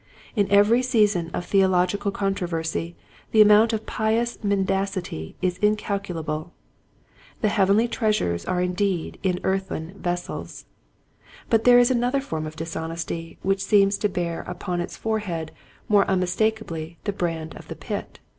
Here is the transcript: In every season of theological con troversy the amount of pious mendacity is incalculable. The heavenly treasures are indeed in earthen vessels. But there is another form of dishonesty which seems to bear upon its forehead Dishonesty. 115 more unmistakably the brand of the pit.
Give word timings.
In 0.35 0.49
every 0.49 0.81
season 0.81 1.29
of 1.29 1.45
theological 1.45 2.09
con 2.09 2.33
troversy 2.33 2.95
the 3.29 3.39
amount 3.39 3.71
of 3.71 3.85
pious 3.85 4.43
mendacity 4.43 5.35
is 5.43 5.59
incalculable. 5.59 6.53
The 7.41 7.49
heavenly 7.49 7.87
treasures 7.87 8.43
are 8.43 8.61
indeed 8.63 9.19
in 9.21 9.39
earthen 9.43 9.93
vessels. 9.95 10.65
But 11.51 11.65
there 11.65 11.77
is 11.77 11.91
another 11.91 12.19
form 12.19 12.47
of 12.47 12.55
dishonesty 12.55 13.37
which 13.43 13.63
seems 13.63 13.99
to 13.99 14.09
bear 14.09 14.41
upon 14.47 14.81
its 14.81 14.97
forehead 14.97 15.51
Dishonesty. 15.51 15.83
115 15.93 15.93
more 15.93 16.09
unmistakably 16.11 16.97
the 17.03 17.13
brand 17.13 17.53
of 17.55 17.67
the 17.67 17.75
pit. 17.75 18.17